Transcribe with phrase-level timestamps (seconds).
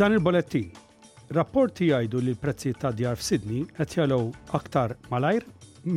[0.00, 0.68] F'dan il-bolettin,
[1.36, 5.44] rapporti jgħidu li l prezzi ta' djar f'Sidni qed jalow aktar malajr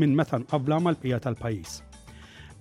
[0.02, 1.78] minn meta nqabbla mal pija tal-pajjiż.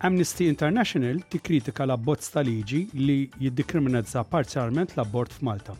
[0.06, 5.74] Amnesty International tikkritika l-abbozz ta' liġi li jiddikriminalizza parzjalment l-abbord f'Malta.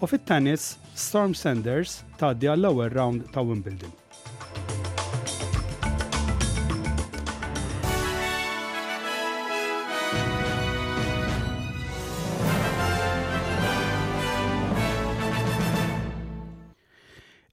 [0.00, 3.99] U fit-tennis, Storm Sanders tgħaddi għall-ewwel round ta' Wimbledon.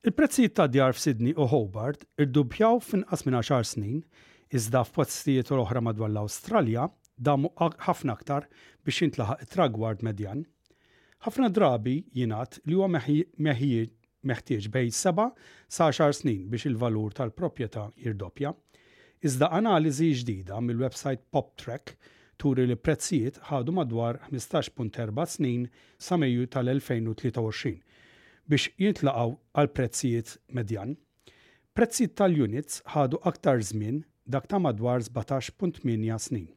[0.08, 3.98] Il-prezzijiet ta' djar f'Sidni u Hobart irdubjaw f'inqas minn 10 snin,
[4.58, 6.86] iżda f'pozzijiet oħra madwar l-Awstralja
[7.28, 8.48] damu ħafna aktar
[8.88, 10.46] biex jintlaħaq it-tragward medjan.
[11.28, 12.88] Ħafna drabi jingħad li huwa
[14.32, 15.28] meħtieġ bej 7
[15.80, 18.54] sa 10 snin biex il-valur tal-proprjetà jirdoppja.
[19.28, 21.98] Iżda analiżi ġdida mill-website PopTrack
[22.40, 25.68] turi li prezzijiet ħadu madwar 15.4 snin
[26.00, 27.82] sa Mejju tal-2023
[28.48, 30.94] biex jintlaqaw għal prezzijiet medjan.
[31.76, 33.98] Prezzijiet tal-units ħadu aktar żmien
[34.36, 35.84] dak ta' madwar 17.8
[36.28, 36.48] snin.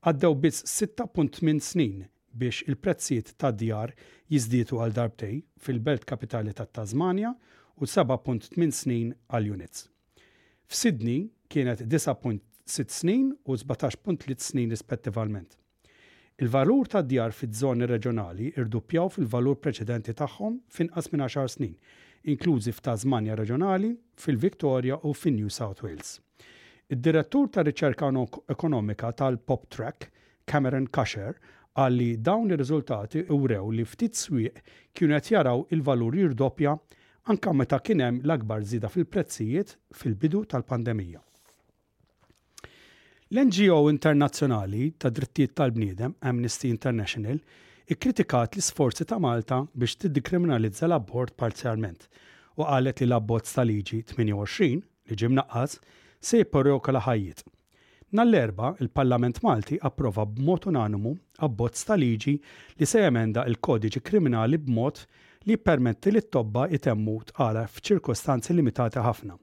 [0.00, 2.06] Għaddew biss 6.8 snin
[2.42, 3.92] biex il-prezzijiet ta' djar
[4.32, 7.34] jizdietu għal darbtej fil-belt kapitali ta' Tasmania
[7.76, 9.88] u 7.8 snin għal units.
[10.70, 11.18] F'Sidni
[11.52, 15.56] kienet 9.6 snin u 17.3 snin rispettivament.
[16.40, 21.74] Il-valur ta' djar fi żoni reġjonali irduppjaw fil-valur preċedenti tagħhom finqas minn 10 snin,
[22.32, 26.14] inklużi f'Tasmania reġjonali, fil-Victoria u fin-New South Wales.
[26.88, 28.08] Id-direttur ta' riċerka
[28.56, 30.08] ekonomika tal-Pop Track,
[30.48, 31.36] Cameron Kasher,
[31.76, 34.64] għalli dawn ir-riżultati urew li ftit swieq
[34.96, 36.72] kienu qed jaraw il-valur jirdoppja
[37.34, 41.20] anka meta kien hemm l-akbar zida fil-prezzijiet fil-bidu tal-pandemija.
[43.32, 47.36] L-NGO internazzjonali ta' drittijiet tal-bniedem Amnesty International
[47.94, 52.08] ikkritikat l-isforzi ta' Malta biex tiddikriminalizza l-abbord parzialment
[52.58, 54.82] u qalet li l-abbozz ta' liġi 28
[55.12, 55.76] li ġimna għaz
[56.30, 57.44] se jipporjoka la ħajjiet.
[58.18, 61.12] Nall-erba il-Parlament Malti approva b'mod unanimu
[61.46, 62.34] abbozz ta' liġi
[62.80, 65.04] li se jemenda il-kodiġi kriminali b'mod
[65.46, 69.38] li permetti li t-tobba jitemmu tqala f'ċirkostanzi limitati ħafna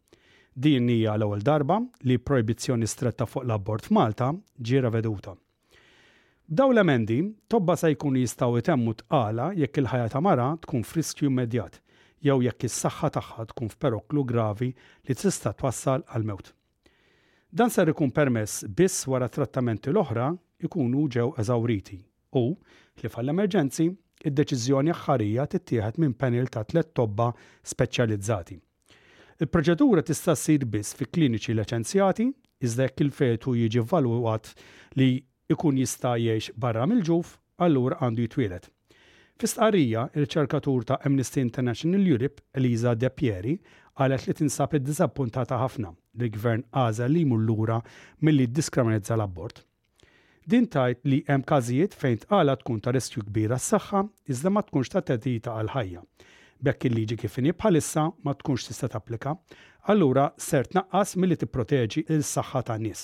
[0.59, 1.75] Din hija l-ewwel darba
[2.07, 5.35] li proibizzjoni stretta fuq l-abbord f'Malta ġiera veduta.
[6.49, 11.77] Daw l-emendi, tobba se jkun jistgħu itemmu tqala jekk il-ħajja ta' mara tkun friskju immedjat
[12.25, 16.49] jew jekk is-saħħa tagħha tkun f'peroklu gravi li tista' twassal għal mewt.
[17.53, 20.31] Dan ser ikun permess biss wara trattamenti l-oħra
[20.65, 22.01] ikunu ġew eżawriti
[22.41, 22.47] u
[23.05, 23.91] li fall-emerġenzi
[24.25, 27.29] id-deċiżjoni aħħarija tittieħed minn panel ta' tliet tobba
[27.75, 28.63] speċjalizzati.
[29.37, 32.25] Il-proċedura tista' ssir biss fi kliniċi liċenzjati,
[32.65, 34.47] iżda jekk il-fetu jiġi valwat
[34.97, 35.09] li
[35.53, 38.63] ikun jista' jgħix barra mill-ġuf, allura għandu jitwielet.
[39.37, 43.53] Fistqarrija, il-ċerkatur ta' Amnesty International Europe, Eliza De Pieri,
[44.01, 47.77] għalet li tinsab id-dizappuntata ħafna li gvern għaza li mullura
[48.25, 49.61] mill-li diskriminizza l-abbort.
[50.47, 54.01] Din tajt li hemm każijiet fejn tqala tkun ta' riskju kbira s-saħħa
[54.33, 56.03] iżda ma tkunx ta' tedita għal ħajja
[56.65, 59.33] Bekk il-liġi kifini bħalissa ma tkunx tista' tapplika,
[59.93, 63.03] allura ser tnaqqas milli tipproteġi il-saħħa ta' nies.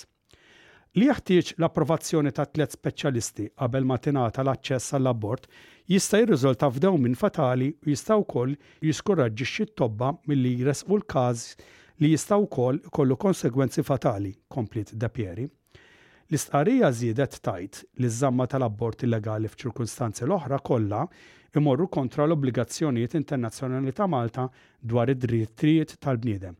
[0.97, 5.47] Li jaħtieġ l-approvazzjoni ta' tliet speċjalisti qabel ma tingħata l-aċċess għall-abort
[5.93, 8.53] jista' jirriżulta f'dew minn fatali u jista' wkoll
[8.89, 11.49] jiskoraġġixxi t-tobba milli jresqu l-każ
[12.01, 15.49] li jista' wkoll ikollu konsegwenzi fatali, komplit Dapieri
[16.33, 21.01] l istqarrija żiedet tajt li żamma tal-abbort illegali f'ċirkunstanzi l-oħra kollha
[21.59, 24.47] imorru kontra l-obbligazzjonijiet internazzjonali ta' Malta
[24.81, 26.55] dwar id-drittijiet tal-bniedem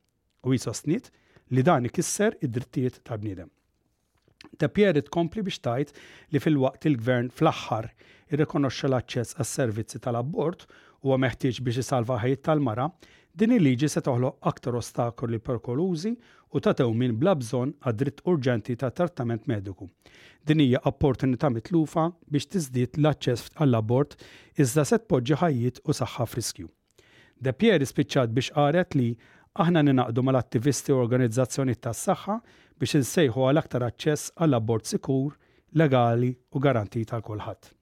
[0.46, 1.10] u jisostnit
[1.52, 3.50] li dan ikisser id-drittijiet tal-bniedem.
[4.62, 5.96] Tapjeri tkompli biex tajt
[6.34, 7.90] li fil-waqt il-gvern fl-aħħar
[8.36, 10.68] irrekonoxxa l-aċċess għas servizzi tal-abbort
[11.02, 12.92] u meħtieġ biex isalva ħajt tal-mara,
[13.34, 16.14] din il-liġi se toħloq aktar ostakoli perkolużi
[16.54, 19.88] u ta' tewmin bla bżonn għad-dritt urġenti ta' trattament mediku.
[20.46, 24.14] Din hija opportunità mitlufa biex tiżdied l-aċċess għall-abort
[24.66, 26.70] iżda se tpoġġi ħajjiet u saħħa friskju.
[27.48, 29.10] De Pieri spiċċat biex qaret li
[29.66, 32.38] aħna ninaqdu mal-attivisti u organizzazzjoni tas saħħa
[32.82, 35.32] biex insejħu għal aktar aċċess għall-abort sikur,
[35.84, 37.74] legali u garantit għal kulħadd.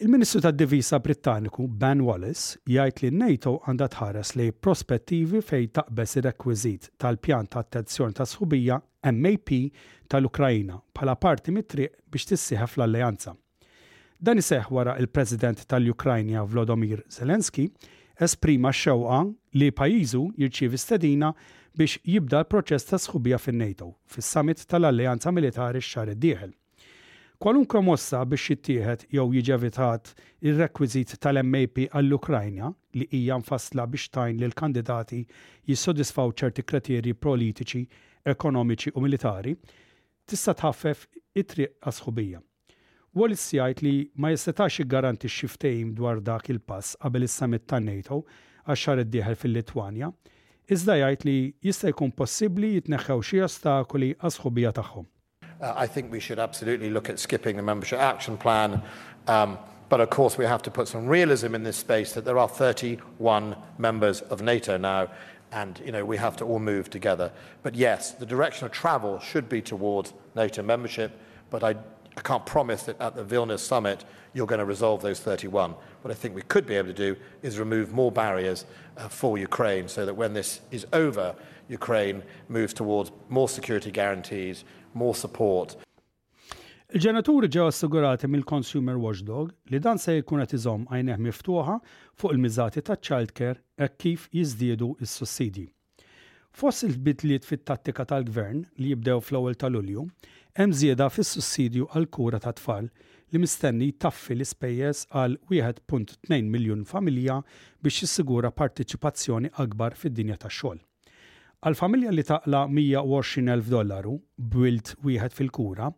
[0.00, 6.86] Il-Ministru tad-Divisa Brittaniku Ben Wallace jgħid li NATO għandha tħares li prospettivi fej taqbes ir-rekwiżit
[7.02, 8.76] tal-pjan ta' attenzjoni ta' sħubija
[9.16, 9.50] MAP
[10.06, 13.32] tal ukrajina bħala parti mit-triq biex tissieħef fl-alleanza.
[14.22, 17.66] Dan iseħ wara il-President tal-Ukrajna Vlodomir Zelenski
[18.22, 19.24] esprima xewqa
[19.58, 21.32] li pajizu jirċievi stedina
[21.74, 26.54] biex jibda l-proċess ta' sħubija fin-NATO fis-summit tal-Alleanza Militari x-xar id-dieħel
[27.38, 30.08] kwalunkwe mossa biex jittieħed jew jiġi evitat
[30.50, 35.20] ir-rekwiżit tal-MAP għall-Ukrajna li hija mfassla biex tajn lil kandidati
[35.70, 37.82] jissodisfaw ċerti kriterji politiċi,
[38.32, 39.52] ekonomiċi u militari,
[40.26, 41.04] tista' tħaffef
[41.42, 42.40] it-triq għasħubija.
[43.14, 48.24] Wallis jgħid li ma jistetax jiggaranti xiftejn dwar dak il-pass qabel is-summit tan NATO
[48.66, 50.10] għax xar id-dieħel fil-Litwanja,
[50.74, 51.36] iżda jgħid li
[51.70, 55.06] jista' jkun possibbli jitneħħew xi ostakoli għasħubija tagħhom.
[55.60, 58.80] Uh, I think we should absolutely look at skipping the Membership Action Plan.
[59.26, 59.58] Um,
[59.88, 62.46] but Of course, we have to put some realism in this space that there are
[62.48, 65.08] 31 members of NATO now,
[65.50, 67.32] and we have to all move together.
[67.62, 71.12] But Yes, the direction of travel should be towards NATO membership,
[71.48, 71.74] but I
[72.22, 74.04] can't promise that at the Vilnius summit
[74.34, 75.74] you're going to resolve those 31.
[76.02, 78.66] What I think we could be able to do is remove more barriers
[78.98, 81.34] uh, for Ukraine so that when this is over,
[81.68, 84.64] Ukraine moves towards more security guarantees,
[84.94, 85.76] more support.
[86.94, 91.74] Il-ġenituri ġew assigurati mill-Consumer Watchdog li dan se jkun qed iżomm għajneh miftuħa
[92.16, 95.66] fuq il-miżati taċ-childcare hekk kif jiżdiedu s-sussidi.
[96.58, 100.06] Fost il-bidliet fit-tattika tal-gvern li jibdew fl-ewwel tal Lulju
[100.56, 107.42] hemm żieda fis-sussidju għal kura ta' tfal li mistenni taffi l-ispejjeż għal 1.2 miljun familja
[107.84, 110.80] biex jissigura partiċipazzjoni akbar fid-dinja tax-xogħol.
[111.66, 115.88] Għal-familja li taqla 120.000 dollaru b'wilt wieħed fil-kura,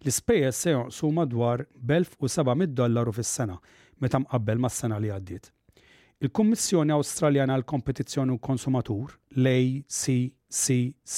[0.00, 3.58] l-ispejjeż se jonqsu madwar 1,700 dollaru fis-sena
[4.00, 5.50] meta mqabbel mas-sena li għaddiet.
[6.24, 11.16] Il-Kummissjoni Awstraljana għal kompetizzjoni u Konsumatur, l-ACCC,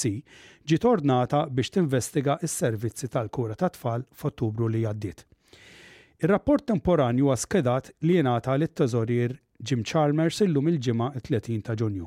[0.67, 5.23] ġiet ordnata biex tinvestiga s-servizzi tal-kura tat-tfal f'Ottubru li għaddiet.
[6.27, 12.03] Ir-rapport temporanju għaskedat li jenata l-teżorir Jim Chalmers illum il-ġimgħa 30 ta' Ġunju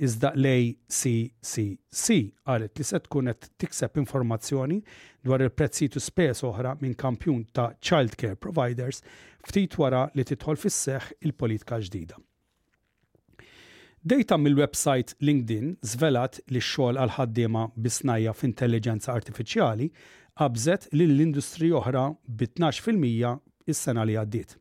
[0.00, 2.14] iżda l-ACCC
[2.48, 4.78] għalet li se tkun qed tikseb informazzjoni
[5.26, 9.02] dwar il-prezzijiet u spes oħra minn kampjun ta' childcare providers
[9.48, 12.16] ftit wara li titħol fis-seħħ il-politika ġdida.
[14.00, 19.90] Data mill-website LinkedIn zvelat li xogħol għal ħaddiema bisnajja f'intelligenza artifiċjali
[20.40, 24.56] qabżet lill industri oħra bit 12% is-sena li għaddiet.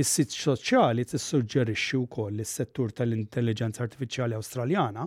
[0.00, 5.02] Is-sit soċjali tissuġġerixxi wkoll li s-settur tal-intelligenza artifiċjali Awstraljana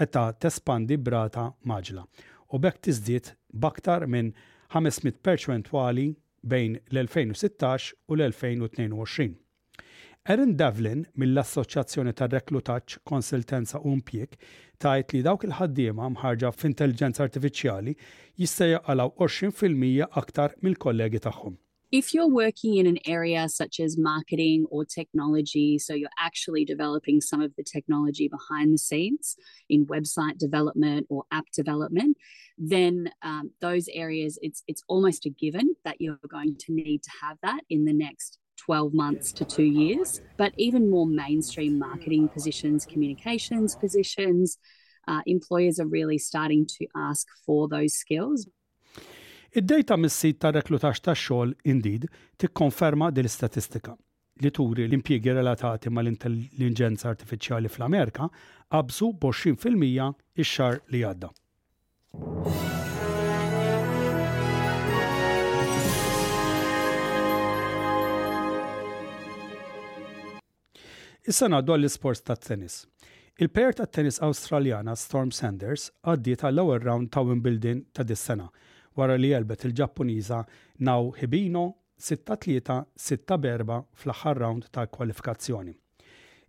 [0.00, 2.04] qed tespandi brata maġla
[2.52, 3.32] u bekk tiżdied
[3.66, 4.30] baktar minn
[4.76, 6.04] 500 perċentwali
[6.54, 9.26] bejn l-2016 u l-2022.
[10.34, 14.38] Erin Devlin mill-Assoċjazzjoni tar reklutaċ Konsiltenza Umpjek
[14.78, 17.96] tajt li dawk il-ħaddiema mħarġa f'intelligenza artifiċjali
[18.44, 21.58] jista' jaqalaw 20% aktar mill-kollegi tagħhom.
[21.90, 27.20] if you're working in an area such as marketing or technology, so you're actually developing
[27.20, 29.36] some of the technology behind the scenes
[29.70, 32.18] in website development or app development,
[32.58, 37.10] then um, those areas, it's it's almost a given that you're going to need to
[37.22, 40.20] have that in the next 12 months to two years.
[40.36, 44.58] But even more mainstream marketing positions, communications positions,
[45.06, 48.46] uh, employers are really starting to ask for those skills
[49.48, 52.02] Id-dejta mis-sit ta' reklutax ta' xogħol Indeed
[52.42, 53.94] tikkonferma din l-istatistika
[54.44, 58.28] li turi l-impjiegi relatati mal intelligenza artifiċjali fl-Amerika
[58.74, 60.12] qabżu b'20%
[60.44, 61.30] ix-xar li għadda.
[71.28, 72.82] Issa għaddu għall-isports ta' tennis.
[73.40, 78.52] Il-pair ta' tennis Australjana Storm Sanders għaddiet għall ewwel round ta' Wimbledon ta' dis-sena
[78.98, 80.38] wara li jelbet il-Ġappuniża
[80.86, 81.64] naw Hibino
[82.02, 85.74] 6-3-6 berba fl-aħħar round ta' kwalifikazzjoni.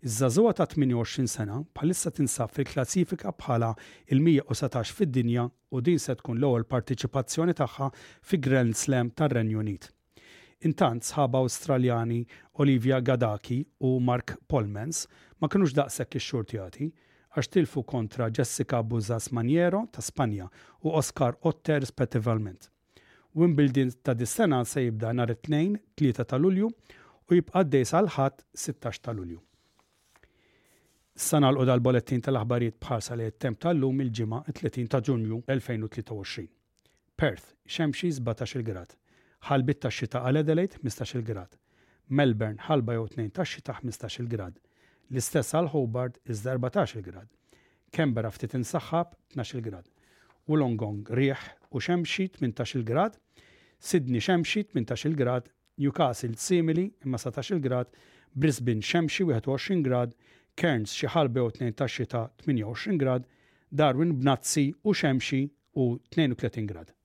[0.08, 3.74] Iż-żazuwa ta' 28 sena bħalissa tinsab fil-klassifika bħala
[4.14, 7.90] il-117 fid-dinja u din se tkun l-ewwel partiċipazzjoni tagħha
[8.30, 9.90] fi Grand Slam tar-Renju Unit.
[10.68, 12.22] Intant sħaba Awstraljani
[12.60, 15.06] Olivia Gadaki u Mark Polmens
[15.40, 16.90] ma kinux daqshekk ix-xortjati,
[17.40, 20.48] għax tilfu kontra Jessica Buzas Maniero ta' Spanja
[20.84, 22.68] u Oscar Otter rispettivament.
[23.36, 26.68] Wimbledon ta' dis-sena se jibda nhar it-tnejn 3 ta' Lulju
[27.30, 29.40] u jibqa' dej sal-ħadd 16 ta' Lulju.
[31.20, 36.48] Sana l-qoda l-bolettin tal-aħbarijiet bħarsa li t-temp tal-lum il-ġimgħa 30 ta' Ġunju 2023.
[37.20, 38.96] Perth, xemxi 17 grad.
[39.50, 41.56] Ħalbit ta' xita għal Adelaide 15 grad.
[42.10, 44.58] Melbourne, ħalba jew 2 ta' xita 15 grad.
[45.10, 47.30] L-istess għal Hobart iżda 14 grad.
[47.90, 49.88] Kembera ftit insaħħab 12 grad.
[50.46, 53.16] Wollongong rieħ u xemxit 18 grad.
[53.82, 55.50] Sydney xemxit 18 grad.
[55.82, 57.90] Newcastle simili imma 17 grad.
[58.36, 60.14] Brisbane xemxi 21 grad.
[60.56, 63.26] Cairns xi ħalbe u 2 tax-xita 28 grad.
[63.72, 65.42] Darwin b'nazzi u xemxi
[65.82, 66.99] u 32 grad.